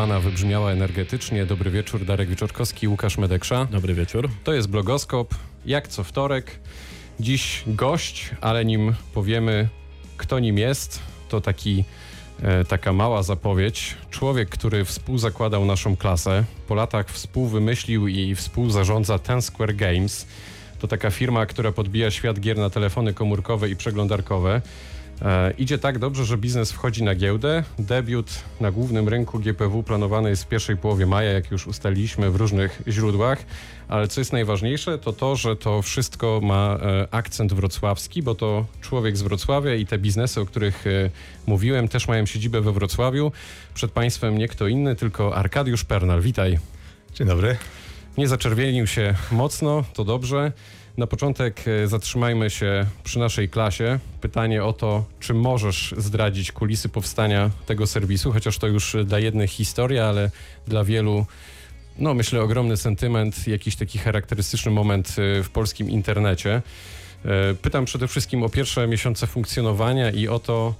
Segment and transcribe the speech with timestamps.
[0.00, 1.46] zameldowana wybrzmiała energetycznie.
[1.46, 3.64] Dobry wieczór, Darek Wieczorkowski, Łukasz Medeksza.
[3.64, 4.30] Dobry wieczór.
[4.44, 5.34] To jest Blogoskop,
[5.66, 6.58] jak co wtorek.
[7.20, 9.68] Dziś gość, ale nim powiemy,
[10.16, 11.84] kto nim jest, to taki,
[12.42, 13.96] e, taka mała zapowiedź.
[14.10, 20.26] Człowiek, który współzakładał naszą klasę, po latach współwymyślił i współzarządza Ten Square Games.
[20.78, 24.62] To taka firma, która podbija świat gier na telefony komórkowe i przeglądarkowe.
[25.22, 27.64] E, idzie tak dobrze, że biznes wchodzi na giełdę.
[27.78, 28.30] Debiut
[28.60, 32.82] na głównym rynku GPW planowany jest w pierwszej połowie maja, jak już ustaliliśmy w różnych
[32.88, 33.44] źródłach.
[33.88, 38.66] Ale co jest najważniejsze, to to, że to wszystko ma e, akcent wrocławski, bo to
[38.80, 41.10] człowiek z Wrocławia i te biznesy, o których e,
[41.46, 43.32] mówiłem, też mają siedzibę we Wrocławiu.
[43.74, 46.20] Przed Państwem nie kto inny, tylko Arkadiusz Pernal.
[46.20, 46.58] Witaj.
[47.14, 47.56] Dzień dobry.
[48.18, 50.52] Nie zaczerwienił się mocno, to dobrze.
[51.00, 53.98] Na początek e, zatrzymajmy się przy naszej klasie.
[54.20, 59.50] Pytanie o to, czy możesz zdradzić kulisy powstania tego serwisu, chociaż to już dla jednych
[59.50, 60.30] historia, ale
[60.68, 61.26] dla wielu,
[61.98, 66.62] no myślę, ogromny sentyment, jakiś taki charakterystyczny moment e, w polskim internecie.
[67.24, 70.74] E, pytam przede wszystkim o pierwsze miesiące funkcjonowania i o to,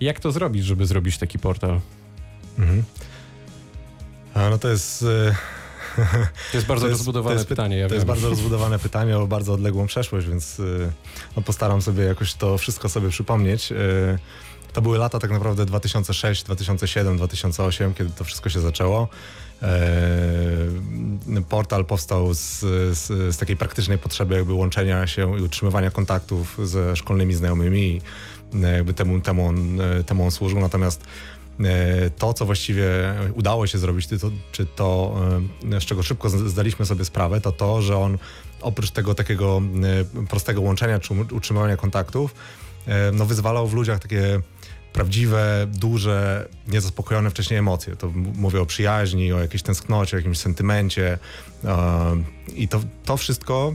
[0.00, 1.80] jak to zrobić, żeby zrobić taki portal.
[2.58, 2.82] Mhm.
[4.34, 5.04] A no to jest.
[6.52, 7.76] To jest bardzo to jest, rozbudowane to jest, pytanie.
[7.76, 7.94] Ja to wiem.
[7.94, 10.60] jest bardzo rozbudowane pytanie o bardzo odległą przeszłość, więc
[11.36, 13.72] no, postaram sobie jakoś to wszystko sobie przypomnieć.
[14.72, 19.08] To były lata tak naprawdę 2006, 2007, 2008, kiedy to wszystko się zaczęło.
[21.48, 26.96] Portal powstał z, z, z, takiej praktycznej potrzeby jakby łączenia się i utrzymywania kontaktów ze
[26.96, 28.00] szkolnymi znajomymi.
[28.74, 30.60] Jakby temu, temu, on, temu on służył.
[30.60, 31.04] Natomiast
[32.18, 35.16] to, co właściwie udało się zrobić, to, czy to,
[35.72, 38.18] e, z czego szybko zdaliśmy sobie sprawę, to to, że on
[38.60, 39.62] oprócz tego takiego
[40.20, 42.34] e, prostego łączenia czy utrzymywania kontaktów,
[43.12, 44.40] no wyzwalał w ludziach takie
[44.92, 47.96] prawdziwe, duże, niezaspokojone wcześniej emocje.
[47.96, 51.18] To mówię o przyjaźni, o jakiejś tęsknocie, o jakimś sentymencie.
[52.54, 53.74] I to, to wszystko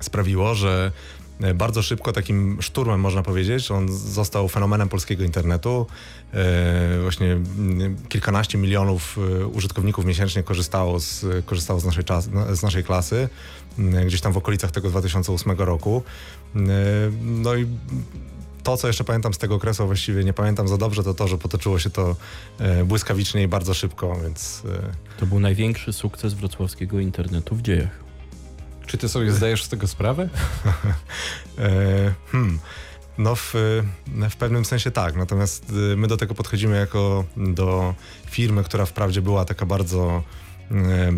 [0.00, 1.17] sprawiło, że E,
[1.54, 3.70] bardzo szybko takim szturmem można powiedzieć.
[3.70, 5.86] On został fenomenem polskiego internetu.
[6.34, 12.62] E, właśnie mm, kilkanaście milionów e, użytkowników miesięcznie korzystało z, korzystało z, naszej, czas, z
[12.62, 13.28] naszej klasy,
[13.78, 16.02] mm, gdzieś tam w okolicach tego 2008 roku.
[17.22, 17.66] No i
[18.62, 21.38] to, co jeszcze pamiętam z tego okresu, właściwie nie pamiętam za dobrze, to to, że
[21.38, 22.16] potoczyło się to
[22.84, 24.62] błyskawicznie i bardzo szybko, więc...
[25.20, 28.07] To był największy sukces wrocławskiego internetu w dziejach.
[28.88, 30.28] Czy ty sobie zdajesz z tego sprawę?
[31.58, 32.58] e, hmm.
[33.18, 33.54] No w,
[34.30, 37.94] w pewnym sensie tak, natomiast y, my do tego podchodzimy jako do
[38.26, 40.22] firmy, która wprawdzie była taka bardzo
[40.70, 41.12] e,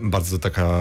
[0.00, 0.78] bardzo taka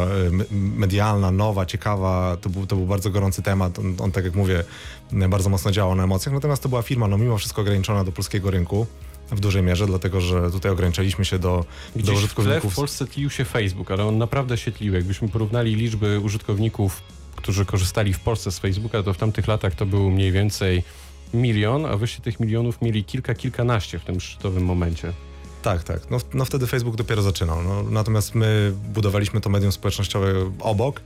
[0.51, 2.37] medialna, nowa, ciekawa.
[2.41, 3.79] To był, to był bardzo gorący temat.
[3.79, 4.63] On, on, tak jak mówię,
[5.11, 6.33] bardzo mocno działał na emocjach.
[6.33, 8.87] Natomiast to była firma, no mimo wszystko ograniczona do polskiego rynku
[9.31, 11.65] w dużej mierze, dlatego że tutaj ograniczaliśmy się do,
[11.95, 12.71] Gdzieś do użytkowników.
[12.71, 14.93] W, w Polsce tlił się Facebook, ale on naprawdę się tlił.
[14.93, 17.01] Jakbyśmy porównali liczby użytkowników,
[17.35, 20.83] którzy korzystali w Polsce z Facebooka, to w tamtych latach to był mniej więcej
[21.33, 25.13] milion, a wyście tych milionów mieli kilka, kilkanaście w tym szczytowym momencie.
[25.61, 26.11] Tak, tak.
[26.11, 27.63] No, no wtedy Facebook dopiero zaczynał.
[27.63, 31.01] No, natomiast my budowaliśmy to medium społecznościowe obok.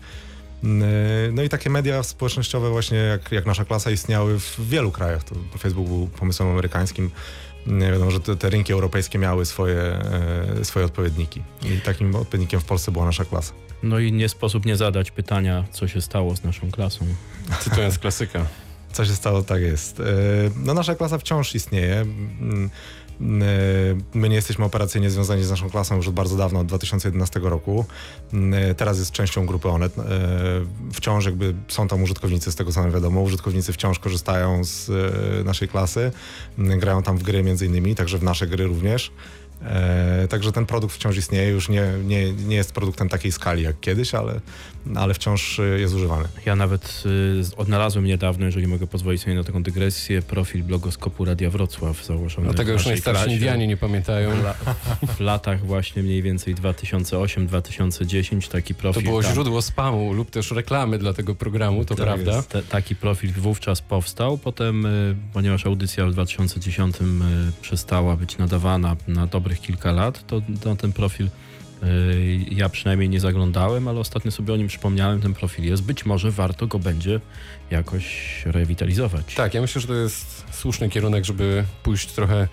[1.32, 5.24] No i takie media społecznościowe właśnie jak, jak nasza klasa istniały w wielu krajach.
[5.24, 7.12] To Facebook był pomysłem amerykańskim
[7.68, 9.82] wiadomo, że te, te, rynki europejskie miały swoje,
[10.62, 11.42] e, swoje odpowiedniki.
[11.64, 13.54] I takim odpowiednikiem w Polsce była nasza klasa.
[13.84, 17.06] No i nie sposób nie zadać pytania, co się stało z naszą klasą.
[17.60, 18.46] Cytując klasyka.
[18.94, 20.00] Co się stało, tak jest.
[20.00, 20.04] E,
[20.56, 22.06] no nasza klasa wciąż istnieje.
[23.22, 27.40] Mm, My nie jesteśmy operacyjnie związani z naszą klasą już od bardzo dawno, od 2011
[27.40, 27.86] roku.
[28.78, 29.94] Teraz jest częścią grupy Onet.
[30.94, 33.22] Wciąż jakby są tam użytkownicy, z tego co nam wiadomo.
[33.22, 36.12] Użytkownicy wciąż korzystają z e, naszej klasy.
[36.58, 39.12] Grają tam w gry między innymi, także w nasze gry również.
[39.66, 43.80] E, także ten produkt wciąż istnieje, już nie, nie, nie jest produktem takiej skali jak
[43.80, 44.40] kiedyś, ale,
[44.96, 46.28] ale wciąż e, jest używany.
[46.46, 51.50] Ja nawet y, odnalazłem niedawno, jeżeli mogę pozwolić sobie na taką dygresję, profil blogoskopu Radia
[51.50, 54.32] Wrocław założony No tego już najstarsi Indianie nie pamiętają.
[54.32, 59.04] W, w latach właśnie mniej więcej 2008-2010 taki profil.
[59.04, 62.44] To było tam, źródło spamu lub też reklamy dla tego programu, to tak prawda?
[62.44, 67.04] Te, taki profil wówczas powstał, potem, y, ponieważ audycja w 2010 y,
[67.62, 71.28] przestała być nadawana na dobre dobrych kilka lat, to na ten profil
[71.84, 75.84] y, ja przynajmniej nie zaglądałem, ale ostatnio sobie o nim przypomniałem, ten profil jest.
[75.84, 77.20] Być może warto go będzie
[77.72, 78.06] jakoś
[78.46, 79.36] rewitalizować.
[79.36, 82.48] Tak, ja myślę, że to jest słuszny kierunek, żeby pójść trochę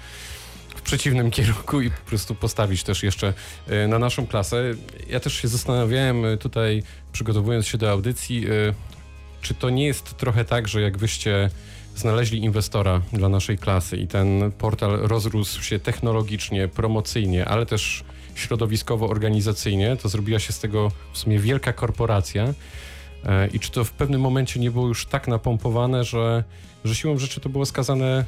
[0.76, 3.32] w przeciwnym kierunku i po prostu postawić też jeszcze
[3.70, 4.74] y, na naszą klasę.
[5.08, 6.82] Ja też się zastanawiałem y, tutaj,
[7.12, 8.46] przygotowując się do audycji,
[9.40, 11.50] czy to nie jest trochę tak, że jak wyście
[11.96, 18.04] znaleźli inwestora dla naszej klasy i ten portal rozrósł się technologicznie, promocyjnie, ale też
[18.34, 22.54] środowiskowo-organizacyjnie, to zrobiła się z tego w sumie wielka korporacja.
[23.24, 26.44] E, I czy to w pewnym momencie nie było już tak napompowane, że,
[26.84, 28.24] że siłą rzeczy to było skazane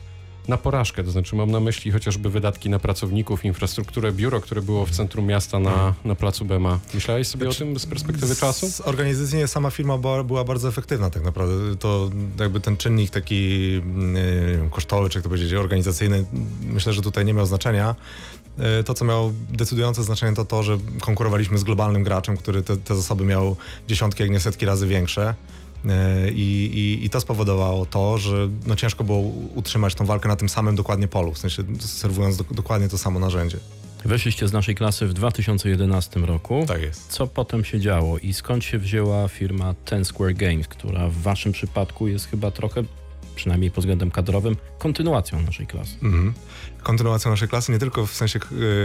[0.49, 1.05] na porażkę?
[1.05, 5.27] To znaczy mam na myśli chociażby wydatki na pracowników, infrastrukturę, biuro, które było w centrum
[5.27, 6.79] miasta na, na placu Bema.
[6.95, 8.69] Myślałeś sobie Znaczy, o tym z perspektywy czasu?
[8.71, 11.77] Z- Organizacyjnie sama firma była, była bardzo efektywna tak naprawdę.
[11.77, 12.11] To
[12.41, 14.15] jakby ten czynnik taki mm,
[14.50, 16.25] nie wiem, kosztowy, czy jak to powiedzieć, organizacyjny,
[16.62, 17.95] myślę, że tutaj nie miał znaczenia.
[18.59, 22.77] E, To, co miało decydujące znaczenie, to to, że konkurowaliśmy z globalnym graczem, który te,
[22.77, 23.56] te zasoby miał
[23.89, 25.35] dziesiątki, jak nie setki razy większe.
[25.89, 29.19] E, I, i, I to spowodowało to, że no ciężko było
[29.55, 33.19] utrzymać tą walkę na tym samym dokładnie polu, w sensie serwując do, dokładnie to samo
[33.21, 33.59] narzędzie.
[34.05, 36.65] Weszliście z naszej klasy w 2011 roku.
[36.69, 37.13] Tak jest.
[37.13, 41.53] Co potem się działo i skąd się wzięła firma Ten Square Games, która w waszym
[41.53, 42.83] przypadku jest chyba trochę,
[43.35, 45.97] przynajmniej pod względem kadrowym, kontynuacją naszej klasy?
[46.03, 46.35] Mhm.
[46.83, 48.39] Kontynuacją naszej klasy nie tylko w sensie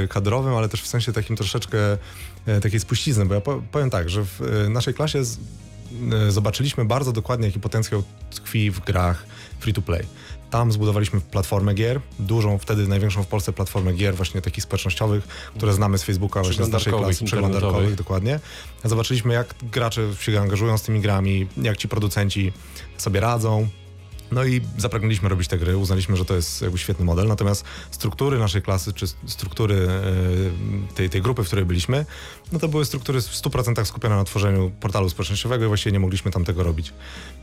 [0.04, 1.78] e, kadrowym, ale też w sensie takim troszeczkę
[2.46, 4.39] e, takiej spuścizny, bo ja po- powiem tak, że w
[4.69, 5.39] naszej klasie z,
[6.30, 9.25] zobaczyliśmy bardzo dokładnie, jaki potencjał tkwi w grach
[9.60, 10.06] free to play.
[10.50, 15.74] Tam zbudowaliśmy platformę gier, dużą, wtedy największą w Polsce platformę gier właśnie takich społecznościowych, które
[15.74, 18.40] znamy z Facebooka właśnie z naszej klasy, przeglądarkowych, dokładnie.
[18.84, 22.51] Zobaczyliśmy, jak gracze się angażują z tymi grami, jak ci producenci
[22.98, 23.68] sobie radzą,
[24.31, 28.40] no i zapragnęliśmy robić te gry, uznaliśmy, że to jest jakby świetny model, natomiast struktury
[28.40, 29.88] naszej klasy, czy struktury
[30.92, 32.06] e, tej, tej grupy, w której byliśmy,
[32.52, 36.31] no to były struktury w 100% skupione na tworzeniu portalu społecznościowego i właściwie nie mogliśmy
[36.31, 36.94] tam tego robić.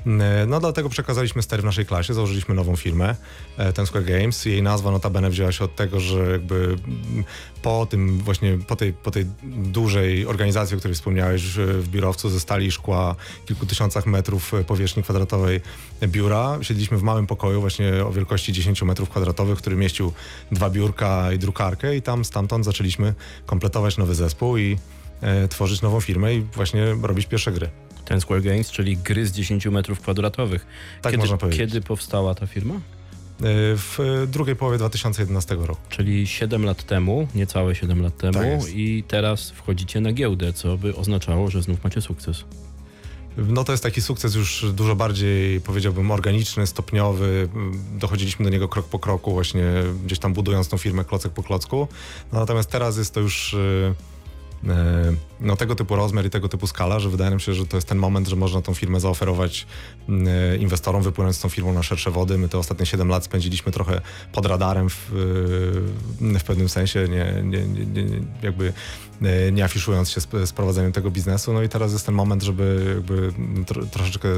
[0.07, 3.17] E, No dlatego przekazaliśmy stery w naszej klasie, założyliśmy nową firmę,
[3.57, 4.45] e, Ten Square Games.
[4.45, 7.25] Jej nazwa notabene wzięła się od tego, że jakby mm,
[7.63, 9.27] po tym właśnie, po tej, po tej
[9.57, 13.17] dużej organizacji, o której wspomniałeś że w biurowcu ze stali i szkła,
[13.47, 15.61] kilku tysiącach metrów e, powierzchni kwadratowej
[16.03, 20.13] biura, siedzieliśmy w małym pokoju właśnie o wielkości 10 metrów kwadratowych, który mieścił
[20.53, 23.15] dwa biurka i drukarkę i tam stamtąd zaczęliśmy
[23.47, 24.79] kompletować nowy zespół i
[25.21, 27.71] e, tworzyć nową firmę i właśnie robić pierwsze gry.
[28.05, 30.67] Ten Square Games, czyli gry z 10 metrów kwadratowych.
[31.03, 31.61] Tak kiedy, można powiedzieć.
[31.61, 32.75] Kiedy powstała ta firma?
[32.75, 32.81] E,
[33.77, 33.99] W
[34.29, 35.81] drugiej połowie 2011 roku.
[35.89, 40.77] Czyli 7 lat temu, niecałe 7 lat temu Tak i teraz wchodzicie na giełdę, co
[40.77, 42.45] by oznaczało, że znów macie sukces.
[43.37, 47.49] No to jest taki sukces już dużo bardziej, powiedziałbym, organiczny, stopniowy.
[47.99, 49.65] Dochodziliśmy do niego krok po kroku, właśnie
[50.05, 51.89] gdzieś tam budując tą firmę klocek po klocku.
[52.33, 53.95] No, natomiast teraz jest to już e,
[55.41, 57.89] no, tego typu rozmiar i tego typu skala, że wydaje nam się, że to jest
[57.89, 59.67] ten moment, że można tą firmę zaoferować
[60.09, 62.39] e, inwestorom, wypłynąć z tą firmą na szersze wody.
[62.39, 64.01] My te ostatnie 7 lat spędziliśmy trochę
[64.33, 65.13] pod radarem w,
[66.23, 68.73] e, w pewnym sensie, nie, nie, nie, jakby e,
[69.53, 71.53] nie afiszując się z, z prowadzeniem tego biznesu.
[71.53, 73.33] No i teraz jest ten moment, żeby jakby
[73.67, 74.29] tro, troszeczkę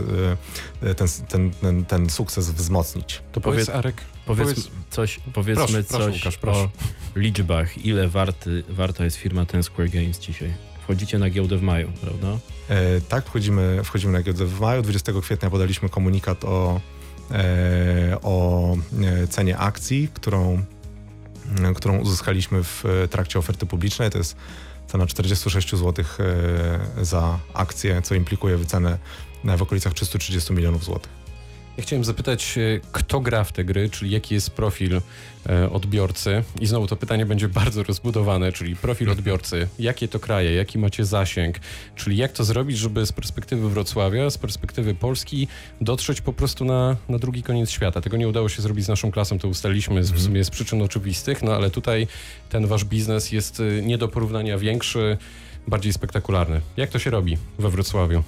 [0.83, 3.23] e, ten, ten, ten, ten sukces wzmocnić.
[3.33, 3.97] To Powiedz, powiedz, Arek,
[4.27, 6.61] powiedz powiedz- coś, powiedzmy Proszę, proszę, coś Łukasz, proszę.
[6.61, 6.69] o
[7.17, 7.85] liczbach.
[7.85, 10.55] Ile warty, warta jest firma Ten Square Games dzisiaj?
[10.83, 12.39] Wchodzicie na giełdę w maju, prawda?
[12.69, 14.83] E, tak, wchodzimy, wchodzimy na giełdę w maju.
[14.83, 16.81] 20 kwietnia podaliśmy komunikat o,
[17.31, 20.63] e, o e, cenie akcji, którą,
[21.65, 24.11] e, którą uzyskaliśmy w e, trakcie oferty publicznej.
[24.11, 24.37] To jest
[24.93, 26.05] cena 46 zł
[27.03, 28.99] za akcję, co implikuje wycenę
[29.45, 31.22] w okolicach 330 milionów złotych.
[31.77, 35.01] Ja chciałem zapytać, e, kto gra w te gry, czyli jaki jest profil
[35.49, 36.43] e, odbiorcy.
[36.61, 39.69] I znowu to pytanie będzie bardzo rozbudowane, czyli profil odbiorcy.
[39.79, 41.57] Jakie to kraje, jaki macie zasięg,
[41.97, 45.49] czyli jak to zrobić, żeby z perspektywy Wrocławia, z perspektywy Polski
[45.81, 48.01] dotrzeć po prostu na, na drugi koniec świata.
[48.01, 50.83] Tego nie udało się zrobić z naszą klasą, to ustaliliśmy z, w sumie z przyczyn
[50.83, 52.07] oczywistych, no ale tutaj
[52.49, 55.19] ten wasz biznes jest e, nie do porównania większy,
[55.69, 56.61] bardziej spektakularny.
[56.77, 58.23] Jak to się robi we Wrocławiu?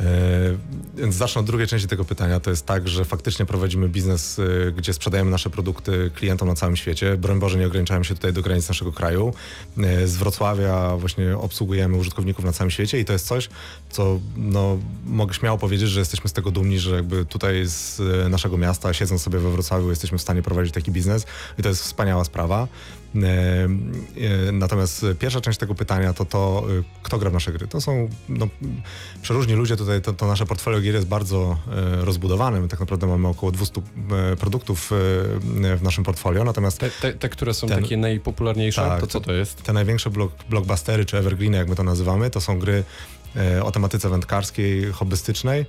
[0.00, 0.04] E,
[0.96, 2.40] Więc zacznę od drugiej części tego pytania.
[2.40, 6.76] To jest tak, że faktycznie prowadzimy biznes, e, gdzie sprzedajemy nasze produkty klientom na całym
[6.76, 7.16] świecie.
[7.16, 9.34] Broń Boże, nie ograniczamy się tutaj do granic naszego kraju.
[9.78, 13.48] E, Z Wrocławia właśnie obsługujemy użytkowników na całym świecie i to jest coś,
[13.90, 18.58] co no, mogę śmiało powiedzieć, że jesteśmy z tego dumni, że jakby tutaj z naszego
[18.58, 21.26] miasta, siedząc sobie we Wrocławiu, jesteśmy w stanie prowadzić taki biznes
[21.58, 22.68] i to jest wspaniała sprawa.
[23.16, 23.68] E,
[24.48, 27.68] e, Natomiast pierwsza część tego pytania to to, e, kto gra w nasze gry.
[27.68, 28.48] To są no,
[29.22, 31.58] przeróżni ludzie tutaj, to, to nasze portfolio gier jest bardzo
[32.00, 32.60] e, rozbudowane.
[32.60, 33.80] My tak naprawdę mamy około 200
[34.32, 34.90] e, produktów
[35.76, 39.20] w naszym portfolio, natomiast Te, te, te które są Ten- takie najpopularniejsze, Tak, to co
[39.20, 39.62] to jest?
[39.62, 42.84] te największe blok, blockbustery czy evergreeny, jak my to nazywamy, to są gry
[43.62, 45.66] o tematyce wędkarskiej, hobbystycznej.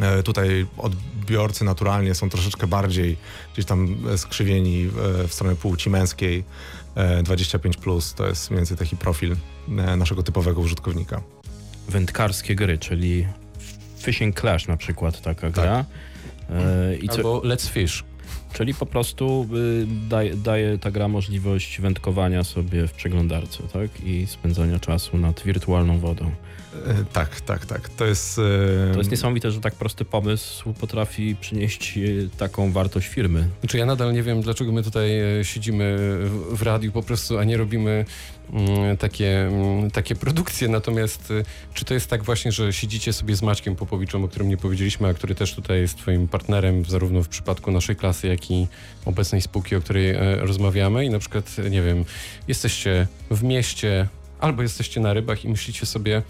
[0.00, 3.16] E, Tutaj odbiorcy naturalnie są troszeczkę bardziej
[3.52, 4.84] gdzieś tam e, skrzywieni
[5.24, 6.44] e, w stronę płci męskiej.
[6.94, 9.36] E, 25 plus to jest mniej więcej taki profil
[9.68, 11.22] e, naszego typowego użytkownika.
[11.88, 13.26] Wędkarskie gry, czyli
[13.98, 15.84] Fishing Clash na przykład taka gra.
[16.50, 17.14] E, I co?
[17.14, 18.04] Albo Let's Fish.
[18.52, 23.90] Czyli po prostu y, daje, daje ta gra możliwość wędkowania sobie w przeglądarce, tak?
[24.04, 26.30] I spędzania czasu nad wirtualną wodą.
[26.86, 27.88] E, tak, tak, tak.
[27.88, 28.36] To jest.
[28.92, 32.00] To jest niesamowite, że tak prosty pomysł potrafi przynieść e,
[32.38, 33.48] taką wartość firmy.
[33.60, 35.98] Znaczy ja nadal nie wiem, dlaczego my tutaj e, siedzimy
[36.52, 38.04] w radiu po prostu, a nie robimy
[38.98, 40.68] takie, mm, takie produkcje.
[40.68, 41.32] Natomiast
[41.74, 45.08] czy to jest tak właśnie, że siedzicie sobie z Maćkiem Popowiczem, o którym nie powiedzieliśmy,
[45.08, 48.66] a który też tutaj jest twoim partnerem, zarówno w przypadku naszej klasy, jak i
[49.04, 52.04] obecnej spółki, o której rozmawiamy i na przykład, nie wiem,
[52.48, 54.08] jesteście w mieście
[54.40, 56.22] albo jesteście na rybach i myślicie sobie,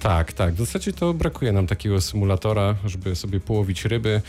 [0.00, 0.54] tak, tak.
[0.54, 4.22] W zasadzie to brakuje nam takiego symulatora, żeby sobie połowić ryby.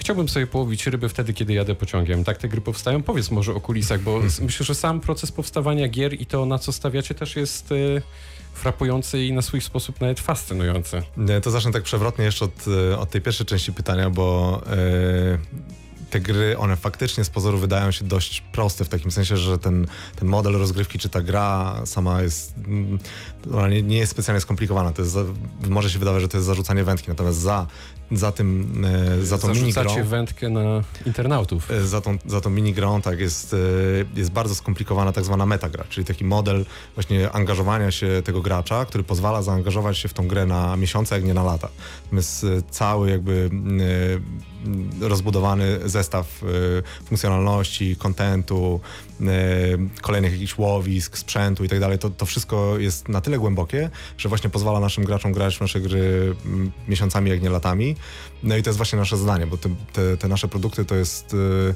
[0.00, 2.24] Chciałbym sobie połowić ryby wtedy, kiedy jadę pociągiem.
[2.24, 3.02] Tak te gry powstają?
[3.02, 4.30] Powiedz może o kulisach, bo hmm.
[4.42, 8.02] myślę, że sam proces powstawania gier i to, na co stawiacie, też jest y,
[8.54, 11.02] frapujący i na swój sposób nawet fascynujący.
[11.42, 14.60] To zacznę tak przewrotnie jeszcze od, y, od tej pierwszej części pytania, bo
[15.36, 15.70] y,
[16.10, 19.86] te gry, one faktycznie z pozoru wydają się dość proste, w takim sensie, że ten,
[20.16, 22.98] ten model rozgrywki, czy ta gra sama jest, mm,
[23.54, 24.92] ona nie, nie jest specjalnie skomplikowana.
[24.92, 25.16] To jest,
[25.68, 27.66] może się wydawać, że to jest zarzucanie wędki, natomiast za
[28.12, 28.84] za tym,
[29.20, 30.04] e, za tą minigrą...
[30.04, 31.70] wędkę na internautów.
[31.70, 33.56] E, za tą, za tą minigrą, tak, jest, e,
[34.14, 36.64] jest bardzo skomplikowana tak zwana metagra, czyli taki model
[36.94, 41.24] właśnie angażowania się tego gracza, który pozwala zaangażować się w tą grę na miesiące, jak
[41.24, 41.68] nie na lata.
[42.04, 43.50] Natomiast cały jakby
[45.00, 46.42] rozbudowany zestaw
[47.04, 48.80] funkcjonalności, kontentu,
[50.00, 54.28] kolejnych jakichś łowisk, sprzętu i tak dalej, to, to wszystko jest na tyle głębokie, że
[54.28, 56.34] właśnie pozwala naszym graczom grać w nasze gry
[56.88, 57.96] miesiącami, jak nie latami.
[58.42, 61.34] No i to jest właśnie nasze zadanie, bo te, te, te nasze produkty to jest
[61.34, 61.74] y,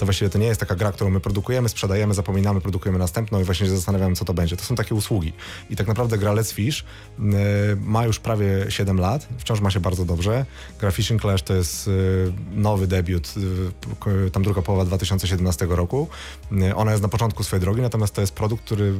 [0.00, 3.44] to właściwie to nie jest taka gra, którą my produkujemy, sprzedajemy, zapominamy, produkujemy następną i
[3.44, 4.56] właśnie się zastanawiamy, co to będzie.
[4.56, 5.32] To są takie usługi.
[5.70, 6.84] I tak naprawdę gra Let's Fish
[7.18, 7.34] yy,
[7.80, 10.46] ma już prawie 7 lat, wciąż ma się bardzo dobrze.
[10.78, 13.34] Gra Fishing Clash to jest yy, nowy debiut,
[14.06, 16.08] yy, tam druga połowa 2017 roku.
[16.74, 18.92] ona jest na początku swojej drogi, natomiast to jest produkt, który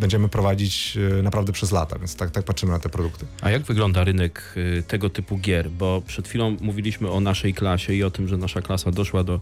[0.00, 3.26] będziemy prowadzić naprawdę przez lata, więc tak, tak patrzymy na te produkty.
[3.40, 4.54] A jak wygląda rynek
[4.88, 5.70] tego typu gier?
[5.70, 9.40] Bo przed chwilą mówiliśmy o naszej klasie i o tym, że nasza klasa doszła do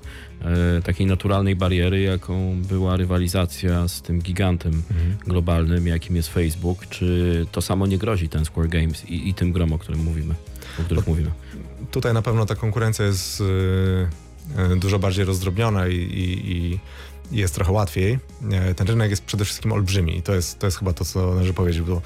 [0.84, 5.16] takiej takiej naturalnej bariery, jaką była rywalizacja z tym gigantem mhm.
[5.26, 6.86] globalnym, jakim jest Facebook.
[6.86, 10.34] Czy to samo nie grozi ten Square Games i, i tym grom, o którym mówimy,
[10.80, 11.30] o których no, mówimy?
[11.90, 17.72] Tutaj na pewno ta konkurencja jest y, dużo bardziej rozdrobniona i, i, i jest trochę
[17.72, 18.18] łatwiej.
[18.50, 21.34] E, ten rynek jest przede wszystkim olbrzymi i to jest, to jest chyba to, co
[21.34, 22.02] należy powiedzieć, bo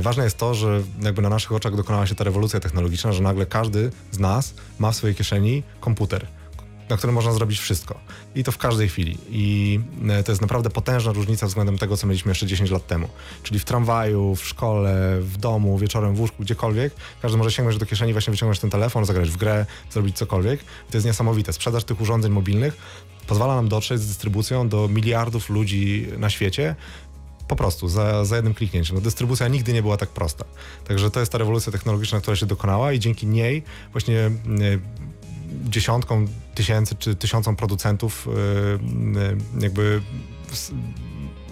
[0.00, 3.46] ważne jest to, że jakby na naszych oczach dokonała się ta rewolucja technologiczna, że nagle
[3.46, 6.26] każdy z nas ma w swojej kieszeni komputer
[6.88, 8.00] na którym można zrobić wszystko.
[8.34, 9.18] I to w każdej chwili.
[9.30, 13.08] I e, to jest naprawdę potężna różnica względem tego, co mieliśmy jeszcze 10 lat temu.
[13.42, 17.86] Czyli w tramwaju, w szkole, w domu, wieczorem w łóżku, gdziekolwiek, każdy może sięgnąć do
[17.86, 20.60] kieszeni, właśnie wyciągnąć ten telefon, zagrać w grę, zrobić cokolwiek.
[20.60, 21.52] I to jest niesamowite.
[21.52, 22.76] Sprzedaż tych urządzeń mobilnych
[23.26, 26.76] pozwala nam dotrzeć z dystrybucją do miliardów ludzi na świecie,
[27.48, 28.96] po prostu, za, za jednym kliknięciem.
[28.96, 30.44] No, dystrybucja nigdy nie była tak prosta.
[30.84, 33.62] Także to jest ta rewolucja technologiczna, która się dokonała i dzięki niej
[33.92, 34.30] właśnie e,
[35.64, 38.30] dziesiątkom tysięcy czy tysiącom producentów y,
[39.60, 40.02] y, jakby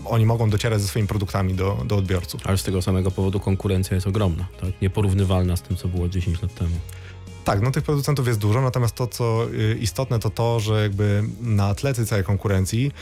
[0.05, 2.47] oni mogą docierać ze swoimi produktami do, do odbiorców.
[2.47, 4.83] Ale z tego samego powodu konkurencja jest ogromna, tak?
[4.83, 6.75] nieporównywalna z tym, co było 10 lat temu.
[7.45, 11.23] Tak, no tych producentów jest dużo, natomiast to, co y, istotne, to to, że jakby
[11.41, 11.75] na
[12.07, 12.93] całej konkurencji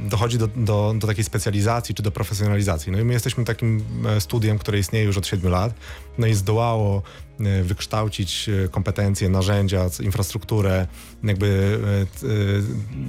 [0.00, 2.92] dochodzi do, do, do, takiej specjalizacji czy do profesjonalizacji.
[2.92, 5.74] No i my jesteśmy takim e, studiem, które istnieje już od 7 lat,
[6.18, 7.02] no i zdołało
[7.40, 10.86] e, wykształcić e, kompetencje, narzędzia, infrastrukturę,
[11.24, 11.78] jakby,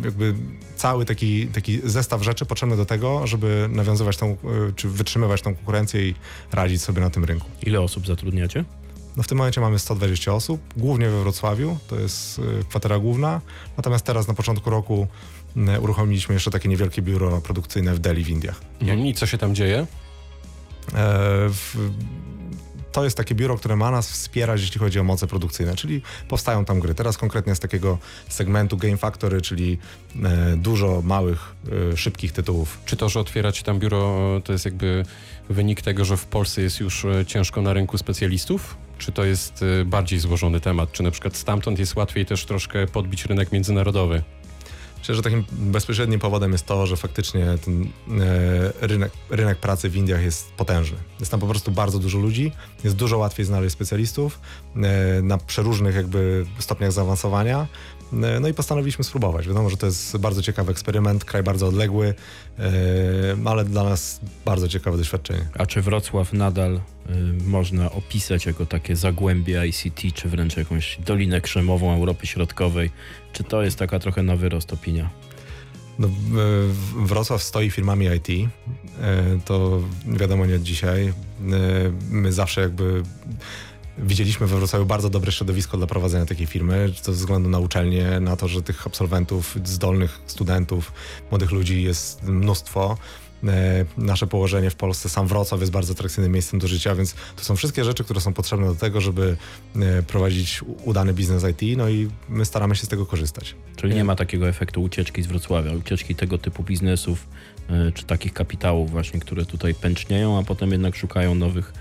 [0.03, 0.33] jakby
[0.75, 4.37] cały taki, taki zestaw rzeczy potrzebny do tego, żeby nawiązywać tą,
[4.75, 6.15] czy wytrzymywać tą konkurencję i
[6.51, 7.49] radzić sobie na tym rynku.
[7.63, 8.65] Ile osób zatrudniacie?
[9.17, 13.41] No w tym momencie mamy 120 osób, głównie we Wrocławiu, to jest kwatera główna,
[13.77, 15.07] natomiast teraz na początku roku
[15.67, 18.61] E, uruchomiliśmy jeszcze takie niewielkie biuro produkcyjne w Delhi w Indiach.
[18.81, 19.05] Mhm.
[19.05, 19.87] I co się tam dzieje?
[20.93, 21.49] E,
[22.91, 26.65] to jest takie biuro, które ma nas wspierać, jeśli chodzi o moce produkcyjne, czyli powstają
[26.65, 26.95] tam gry.
[26.95, 27.97] Teraz konkretnie z takiego
[28.29, 29.77] segmentu Game Factory, czyli
[30.23, 31.55] e, dużo małych,
[31.93, 32.79] e, szybkich tytułów.
[32.85, 35.05] Czy to, że otwieracie tam biuro, to jest jakby
[35.49, 38.77] wynik tego, że w Polsce jest już ciężko na rynku specjalistów?
[38.97, 40.91] Czy to jest e, bardziej złożony temat?
[40.91, 44.23] Czy na przykład stamtąd jest łatwiej też troszkę podbić rynek międzynarodowy?
[44.99, 47.83] Myślę, że takim bezpośrednim powodem jest to, że faktycznie ten
[48.21, 50.97] e, rynek, rynek pracy w Indiach jest potężny.
[51.19, 52.51] Jest tam po prostu bardzo dużo ludzi,
[52.83, 54.39] jest dużo łatwiej znaleźć specjalistów
[54.75, 57.67] e, na przeróżnych jakby stopniach zaawansowania
[58.11, 59.47] No i postanowiliśmy spróbować.
[59.47, 62.13] Wiadomo, że to jest bardzo ciekawy eksperyment, kraj bardzo odległy,
[62.59, 62.63] e,
[63.45, 65.45] ale dla nas bardzo ciekawe doświadczenie.
[65.57, 66.79] A czy Wrocław nadal y,
[67.43, 72.91] można opisać jako takie zagłębie ICT, czy wręcz jakąś Dolinę Krzemową Europy Środkowej?
[73.33, 75.09] Czy to jest taka trochę na wyrost opinia?
[75.99, 76.09] No,
[77.05, 78.49] Wrocław stoi firmami IT.
[79.01, 81.07] E, To wiadomo nie od dzisiaj.
[81.07, 81.13] E,
[82.09, 83.03] My zawsze jakby
[83.99, 88.35] widzieliśmy we Wrocławiu bardzo dobre środowisko dla prowadzenia takiej firmy, ze względu na uczelnię, na
[88.35, 90.91] to, że tych absolwentów, zdolnych studentów,
[91.31, 92.97] młodych ludzi jest mnóstwo.
[93.47, 97.43] E, Nasze położenie w Polsce, sam Wrocław jest bardzo atrakcyjnym miejscem do życia, więc to
[97.43, 99.37] są wszystkie rzeczy, które są potrzebne do tego, żeby
[99.75, 103.55] e, prowadzić udany biznes IT, no i my staramy się z tego korzystać.
[103.75, 107.27] Czyli nie ma takiego efektu ucieczki z Wrocławia, ucieczki tego typu biznesów,
[107.87, 111.73] y, czy takich kapitałów właśnie, które tutaj pęcznieją, a potem jednak szukają nowych,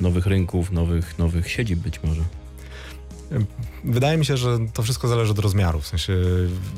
[0.00, 2.22] nowych rynków, nowych, nowych siedzib być może.
[3.84, 5.80] Wydaje mi się, że to wszystko zależy od rozmiaru.
[5.80, 6.14] W sensie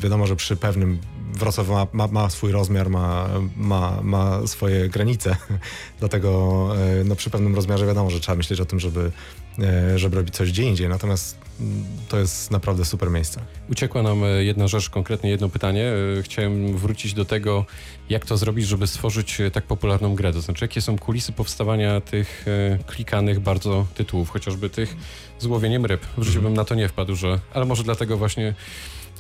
[0.03, 0.99] wiadomo, że przy pewnym
[1.41, 5.37] Wrocław ma, ma, ma swój rozmiar, ma, ma, ma swoje granice.
[6.01, 6.69] Dlatego
[7.01, 9.11] e, no, przy pewnym rozmiarze wiadomo, że trzeba myśleć o tym, żeby,
[9.59, 10.89] e, żeby robić coś gdzie indziej.
[10.89, 13.41] Natomiast mm, to jest naprawdę super miejsce.
[13.71, 15.93] Uciekła nam e, jedna rzecz, konkretnie jedno pytanie.
[16.23, 17.65] Chciałem wrócić do tego,
[18.09, 20.33] jak to zrobić, żeby stworzyć tak popularną grę.
[20.33, 22.45] To znaczy, jakie są kulisy powstawania tych
[22.87, 24.97] klikanych bardzo tytułów, chociażby tych
[25.39, 26.07] z łowieniem ryb.
[26.19, 27.41] W życiu bym na to nie wpadł, że...
[27.55, 28.55] Ale może dlatego właśnie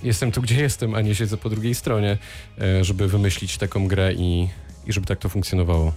[0.03, 2.19] jestem tu, gdzie jestem, a nie siedzę po drugiej stronie,
[2.61, 4.49] e, żeby wymyślić taką grę i,
[4.87, 5.93] i żeby tak to funkcjonowało.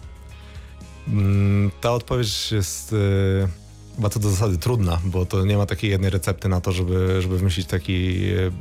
[1.07, 3.47] Mm, Ta odpowiedź jest e,
[3.95, 7.21] chyba to do zasady trudna, bo to nie ma takiej jednej recepty na to, żeby,
[7.21, 8.51] żeby wymyślić taki e,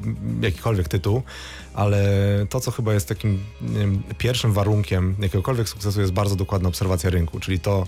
[0.43, 1.23] jakikolwiek tytuł,
[1.75, 2.07] ale
[2.51, 7.41] to, co chyba jest takim wiem, pierwszym warunkiem jakiegokolwiek sukcesu jest bardzo dokładna obserwacja rynku,
[7.41, 7.87] czyli to,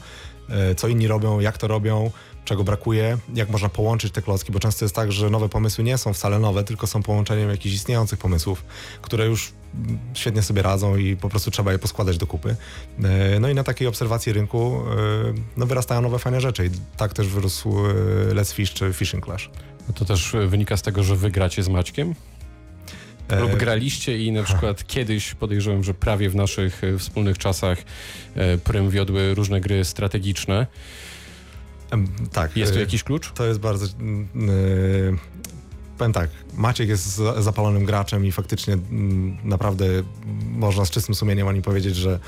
[0.77, 2.11] co inni robią, jak to robią,
[2.45, 5.99] czego brakuje, jak można połączyć te klocki, bo często jest tak, że nowe pomysły nie
[5.99, 8.65] są wcale nowe, tylko są połączeniem jakichś istniejących pomysłów,
[9.03, 9.53] które już
[10.15, 12.57] świetnie sobie radzą i po prostu trzeba je poskładać do kupy.
[13.05, 17.13] E, No i na takiej obserwacji rynku e, no, wyrastają nowe fajne rzeczy i tak
[17.13, 19.51] też wyrósł e, Let's Fish czy Fishing Clash.
[19.89, 22.15] No To też wynika z tego, że wy gracie z Maćkiem?
[23.41, 27.79] Lub graliście i na przykład kiedyś podejrzewam, że prawie w naszych wspólnych czasach
[28.65, 30.67] prym wiodły różne gry strategiczne.
[32.33, 32.57] Tak.
[32.57, 33.33] Jest tu e, jakiś klucz?
[33.33, 33.87] To jest bardzo.
[33.87, 35.19] Yy,
[35.99, 39.87] powiem tak, Maciek jest za- zapalonym graczem i faktycznie mm, naprawdę
[40.51, 42.19] można z czystym sumieniem o nim powiedzieć, że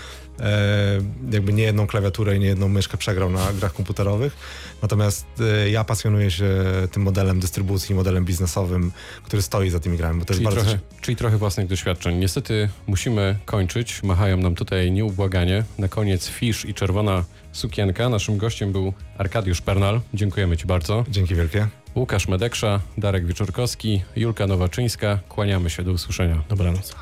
[0.41, 0.99] e,
[1.31, 4.37] jakby nie jedną klawiaturę i nie jedną myszkę przegrał na grach komputerowych.
[4.83, 6.49] Natomiast e, ja pasjonuję się
[6.93, 8.93] tym modelem dystrybucji, modelem biznesowym,
[9.23, 10.71] który stoi za tymi grami, bo to jest Czyli bardzo.
[10.71, 12.19] trochę, czyli trochę własnych doświadczeń.
[12.19, 14.03] Niestety musimy kończyć.
[14.03, 15.65] Machają nam tutaj nieubłaganie.
[15.79, 17.25] Na koniec Fisz i czerwona
[17.57, 18.09] sukienka.
[18.09, 20.01] Naszym gościem był Arkadiusz Pernal.
[20.15, 21.05] Dziękujemy Ci bardzo.
[21.09, 21.67] Dzięki wielkie.
[21.97, 25.19] Łukasz Medeksza, Darek Wieczorkowski, Julka Nowaczyńska.
[25.29, 25.83] Kłaniamy się.
[25.83, 26.43] Do usłyszenia.
[26.49, 26.95] Dobranoc.